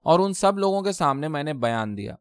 اور 0.04 0.20
ان 0.20 0.34
سب 0.34 0.58
لوگوں 0.58 0.82
کے 0.82 0.92
سامنے 0.92 1.28
میں 1.28 1.44
نے 1.44 1.54
بیان 1.54 1.98
دیا۔ 1.98 2.16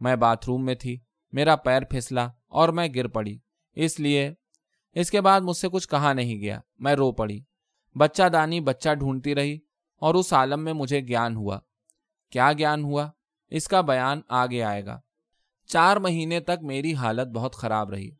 میں 0.00 0.16
باتھ 0.16 0.48
روم 0.48 0.64
میں 0.64 0.74
تھی، 0.74 1.00
میرا 1.32 1.56
پیر 1.56 1.82
پھسلا 1.82 2.28
اور 2.48 2.68
میں 2.68 2.88
گر 2.94 3.08
پڑی۔ 3.08 3.38
اس 3.72 4.00
لیے، 4.00 4.34
اس 4.92 5.10
کے 5.10 5.20
بعد 5.20 5.40
مجھ 5.40 5.56
سے 5.56 5.68
کچھ 5.68 5.88
کہا 5.88 6.12
نہیں 6.12 6.40
گیا۔ 6.40 6.60
میں 6.78 6.94
رو 6.94 7.12
پڑی۔ 7.12 7.40
بچہ 7.98 8.28
دانی 8.28 8.60
بچہ 8.60 8.94
ڈھونڈتی 8.94 9.34
رہی 9.34 9.58
اور 9.96 10.14
اس 10.14 10.32
عالم 10.32 10.64
میں 10.64 10.72
مجھے 10.72 11.00
گیان 11.00 11.36
ہوا۔ 11.36 11.58
کیا 12.30 12.52
گیان 12.52 12.84
ہوا؟ 12.84 13.10
اس 13.52 13.68
کا 13.68 13.80
بیان 13.80 14.20
آگے 14.28 14.62
آئے 14.62 14.86
گا۔ 14.86 15.00
چار 15.66 15.96
مہینے 15.96 16.40
تک 16.40 16.62
میری 16.62 16.94
حالت 16.94 17.28
بہت 17.28 17.54
خراب 17.54 17.90
رہی۔ 17.90 18.10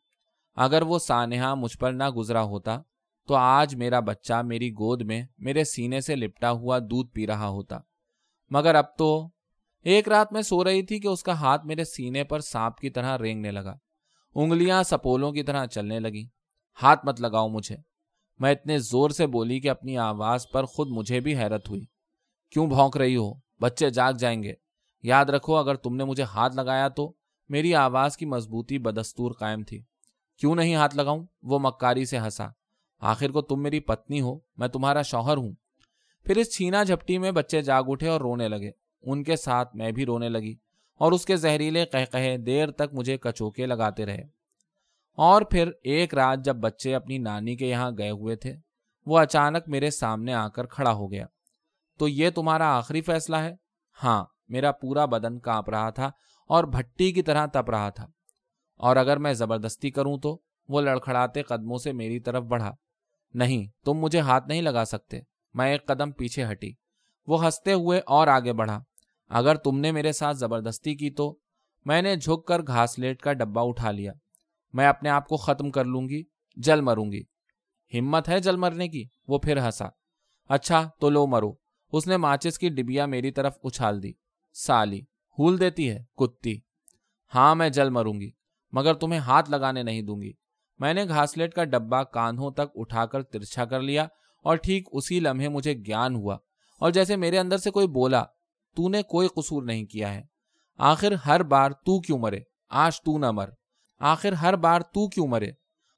اگر 0.54 0.82
وہ 0.82 0.98
سانحہ 0.98 1.54
مجھ 1.54 1.78
پر 1.78 1.92
نہ 1.92 2.10
گزرا 2.10 2.42
ہوتا، 2.42 2.80
تو 3.28 3.34
آج 3.34 3.74
میرا 3.74 4.00
بچہ 4.00 4.42
میری 4.44 4.72
گود 4.72 5.02
میں 5.02 5.22
میرے 5.38 5.64
سینے 5.64 6.00
سے 6.00 6.16
لپٹا 6.16 6.50
ہوا 6.50 6.78
دودھ 6.78 7.10
پی 7.10 7.26
رہا 7.26 7.48
ہوتا۔ 7.48 7.78
مگر 8.50 8.74
اب 8.74 8.84
تو 8.98 9.28
ایک 9.82 10.08
رات 10.08 10.32
میں 10.32 10.42
سو 10.42 10.64
رہی 10.64 10.82
تھی 10.82 11.00
کہ 11.00 11.08
اس 11.08 11.22
کا 11.22 11.32
ہاتھ 11.32 11.66
میرے 11.66 11.84
سینے 11.84 12.24
پر 12.24 12.40
سانپ 12.40 12.76
کی 12.76 12.90
طرح 12.90 13.18
رینگنے 13.18 13.50
لگا۔ 13.50 13.76
انگلیاں 14.34 14.82
سپولوں 14.82 15.32
کی 15.32 15.42
طرح 15.42 15.66
چلنے 15.66 16.00
لگی 16.00 16.28
ہاتھ 16.82 17.06
مت 17.06 17.20
لگاؤ 17.20 17.48
مجھے۔ 17.48 17.76
میں 18.38 18.52
اتنے 18.52 18.78
زور 18.78 19.10
سے 19.10 19.26
بولی 19.26 19.60
کہ 19.60 19.70
اپنی 19.70 19.98
آواز 19.98 20.46
پر 20.52 20.64
خود 20.64 20.88
مجھے 20.90 21.20
بھی 21.20 21.36
حیرت 21.36 21.68
ہوئی۔ 21.68 21.84
کیوں 22.50 22.66
بھونک 22.66 22.96
رہی 22.96 23.16
ہو؟ 23.16 23.34
بچے 23.60 23.90
جاگ 23.90 24.12
جائیں 24.12 24.42
گے۔ 24.42 24.54
یاد 25.02 25.25
رکھو، 25.25 25.56
اگر 25.56 25.75
تم 25.75 25.97
نے 25.97 26.04
مجھے 26.04 26.23
ہاتھ 26.23 26.56
لگایا 26.56 26.88
تو 26.88 27.12
میری 27.49 27.75
آواز 27.75 28.16
کی 28.16 28.26
مضبوطی 28.26 28.78
بدستور 28.78 29.32
قائم 29.32 29.62
تھی۔ 29.62 29.82
کیوں 30.38 30.54
نہیں 30.54 30.75
ہاتھ 30.75 30.97
لگاؤں؟ 30.97 31.26
وہ 31.42 31.59
مکاری 31.62 32.04
سے 32.04 32.18
ہنسا۔ 32.18 32.47
آخر 33.00 33.30
کو 33.30 33.42
تم 33.42 33.62
میری 33.62 33.80
پتنی 33.80 34.21
ہو، 34.21 34.38
میں 34.56 34.68
تمہارا 34.68 35.02
شوہر 35.02 35.37
ہوں۔ 35.37 35.52
پھر 36.25 36.37
اس 36.37 36.56
چھینا 36.56 36.82
جھپٹی 36.82 37.18
میں 37.18 37.30
بچے 37.30 37.62
جاگ 37.62 37.82
اٹھے 37.87 38.09
اور 38.09 38.21
رونے 38.21 38.49
لگے۔ 38.49 38.71
ان 39.02 39.23
کے 39.23 39.37
ساتھ 39.37 39.76
میں 39.76 39.92
بھی 39.92 40.06
رونے 40.06 40.28
لگی 40.28 40.56
اور 40.99 41.12
اس 41.12 41.26
کے 41.26 41.37
زہریلے 41.37 41.87
کہے 41.87 42.37
دیر 42.37 42.71
تک 42.71 42.82
مجھے 42.92 43.18
کچوکے 43.18 43.66
لگاتے 43.66 44.06
رہے۔ 44.06 44.23
اور 45.16 45.42
پھر 45.42 45.71
ایک 45.82 46.14
رات 46.14 46.38
جب 46.44 46.56
بچے 46.56 46.94
اپنی 46.94 47.18
نانی 47.18 47.56
کے 47.56 47.66
یہاں 47.66 47.90
گئے 47.99 48.11
ہوئے 48.11 48.37
تھے، 48.37 48.56
وہ 49.06 49.18
اچانک 49.18 49.68
میرے 49.68 49.90
سامنے 49.90 50.32
آ 50.35 50.49
کر 50.49 50.66
کھڑا 50.66 50.92
ہو 50.92 51.12
گیا۔ 51.12 51.26
تو 51.99 52.09
یہ 52.09 52.30
تمہارا 52.30 52.76
آخری 52.76 53.00
فیصلہ 53.00 53.37
ہے؟ 53.37 53.54
ہاں 54.04 54.25
میرا 54.52 54.73
پورا 54.73 55.04
بدن 55.04 55.38
کانپ 55.38 55.71
رہا 55.71 55.90
تھا 55.90 56.11
اور 56.49 56.64
بھٹی 56.64 57.12
کی 57.12 57.23
طرح 57.23 57.47
تپ 57.47 57.71
رہا 57.71 57.90
تھا۔ 57.90 58.06
اور 58.76 58.97
اگر 58.97 59.16
میں 59.16 59.32
زبردستی 59.32 59.90
کروں 59.90 60.18
تو 60.18 60.40
وہ 60.68 60.80
لڑکھڑاتے 60.80 61.42
قدموں 61.42 61.78
سے 61.78 61.92
میری 61.92 62.21
طرف 62.21 62.42
بڑھا۔ 62.42 62.75
نہیں، 63.35 63.85
تم 63.85 63.92
مجھے 63.94 64.21
ہاتھ 64.21 64.49
نہیں 64.49 64.62
لگا 64.62 64.85
سکتے۔ 64.85 65.21
میں 65.54 65.73
ایک 65.73 65.87
قدم 65.87 66.12
پیچھے 66.12 66.44
ہٹی۔ 66.44 66.73
وہ 67.26 67.44
ہنستے 67.44 67.73
ہوئے 67.73 68.00
اور 68.06 68.28
آگے 68.28 68.52
بڑھا۔ 68.52 68.82
اگر 69.28 69.54
تم 69.54 69.78
نے 69.78 69.92
میرے 69.92 70.12
ساتھ 70.12 70.37
زبردستی 70.37 70.94
کی 70.94 71.11
تو 71.11 71.38
میں 71.85 72.02
نے 72.02 72.16
جھک 72.16 72.47
کر 72.47 72.61
گھاس 72.66 72.99
لیٹ 72.99 73.21
کا 73.21 73.32
ڈبا 73.32 73.62
اٹھا 73.62 73.90
لیا۔ 73.90 74.12
میں 74.73 74.87
اپنے 74.87 75.09
آپ 75.09 75.28
کو 75.28 75.37
ختم 75.37 75.71
کر 75.71 75.85
لوں 75.85 76.09
گی، 76.09 76.23
جل 76.56 76.80
مروں 76.80 77.12
گی۔ 77.12 77.23
ہمت 77.99 78.28
ہے 78.28 78.40
جل 78.40 78.56
مرنے 78.56 78.88
کی؟ 78.88 79.04
وہ 79.28 79.38
پھر 79.38 79.64
ہنسا۔ 79.64 79.85
اچھا 80.49 80.88
تو 81.00 81.11
لو 81.11 81.26
مرو۔ 81.26 81.52
اس 81.92 82.06
نے 82.06 82.16
ماچس 82.16 82.59
کی 82.59 82.68
ڈبیا 82.68 83.06
میری 83.06 83.30
طرف 83.30 83.59
اچھال 83.64 84.02
دی۔ 84.02 84.12
سالی، 84.52 85.00
ہول 85.38 85.61
دیتی 85.61 85.90
ہے، 85.90 86.04
کتی۔ 86.16 86.59
ہاں 87.35 87.54
میں 87.54 87.68
جل 87.68 87.90
مروں 87.90 88.21
گی، 88.21 88.30
مگر 88.73 88.94
تمہیں 88.94 89.21
ہاتھ 89.21 89.50
لگانے 89.50 89.82
نہیں 89.82 90.02
دوں 90.02 90.23
گی۔ 90.23 90.32
میں 90.78 90.94
نے 90.94 91.04
گھاسلیٹ 91.09 91.54
کا 91.54 91.64
ڈبا 91.64 92.04
کاندھوں 92.04 92.50
تک 92.50 92.71
اٹھا 92.75 93.06
کر 93.06 93.23
ترچھا 93.23 93.64
کر 93.64 93.80
لیا 93.80 94.06
اور 94.42 94.56
ٹھیک 94.56 94.88
اسی 94.92 95.21
لمحے 95.21 95.49
مجھے 95.49 95.75
گیان 95.75 96.14
ہوا۔ 96.14 96.37
اور 96.80 96.90
جیسے 96.90 97.16
میرے 97.16 97.38
اندر 97.38 97.59
سے 97.59 97.71
کوئی 97.71 97.87
بولا، 97.87 98.25
تو 98.76 98.88
نے 98.88 99.02
کوئی 99.02 99.28
قصور 99.28 99.62
نہیں 99.62 99.85
کیا 99.85 100.14
ہے۔ 100.14 100.23
آخر 100.78 101.12
ہر 101.12 101.42
بار 101.42 101.71
تو 101.71 102.00
کیوں 102.00 102.18
مرے؟ 102.18 102.40
آج 102.68 103.02
تو 103.02 103.18
نہ 103.18 103.30
مر۔ 103.30 103.49
آخر 103.99 104.32
ہر 104.32 104.56
بار 104.56 104.80
تو 104.80 105.09
کیوں 105.09 105.26
مرے؟ 105.26 105.49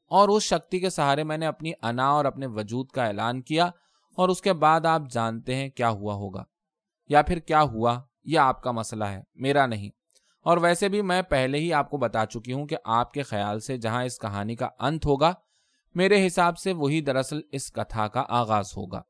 اور 0.07 0.29
اس 0.29 0.43
شکتی 0.43 0.81
کے 0.81 0.91
سہارے 0.91 1.25
میں 1.25 1.39
نے 1.39 1.47
اپنی 1.47 1.73
انا 1.83 2.11
اور 2.11 2.25
اپنے 2.25 2.47
وجود 2.47 2.87
کا 2.87 3.05
اعلان 3.05 3.43
کیا 3.43 3.65
اور 4.17 4.29
اس 4.29 4.43
کے 4.43 4.53
بعد 4.53 4.87
آپ 4.87 5.03
جانتے 5.11 5.55
ہیں 5.55 5.69
کیا 5.69 5.91
ہوا 5.91 6.15
ہوگا۔ 6.15 6.45
یا 7.09 7.23
پھر 7.23 7.39
کیا 7.39 7.63
ہوا؟ 7.63 8.03
یہ 8.25 8.39
آپ 8.39 8.63
کا 8.63 8.71
مسئلہ 8.71 9.05
ہے، 9.05 9.23
میرا 9.35 9.67
نہیں۔ 9.67 9.91
اور 10.43 10.59
ویسے 10.59 10.89
بھی 10.89 11.03
میں 11.03 11.23
پہلے 11.23 11.59
ہی 11.59 11.73
آپ 11.73 11.91
کو 11.91 11.97
بتا 11.97 12.27
چکی 12.27 12.53
ہوں 12.53 12.67
کہ 12.67 12.77
آپ 12.85 13.13
کے 13.13 13.23
خیال 13.23 13.61
سے 13.61 13.77
جہاں 13.77 14.05
اس 14.05 14.19
کہانی 14.19 14.57
کا 14.57 14.69
انت 14.79 15.07
ہوگا، 15.07 15.33
میرے 15.95 16.27
حساب 16.27 16.59
سے 16.59 16.73
وہی 16.73 17.01
دراصل 17.01 17.41
اس 17.53 17.73
کتھا 17.73 18.09
کا 18.09 18.25
آغاز 18.29 18.67
ہوگا۔ 18.77 19.03